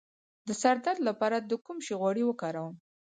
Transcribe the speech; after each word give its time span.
د 0.47 0.49
سر 0.61 0.75
درد 0.85 0.99
لپاره 1.09 1.37
د 1.39 1.51
کوم 1.65 1.77
شي 1.85 1.93
غوړي 1.99 2.23
وکاروم؟ 2.25 2.75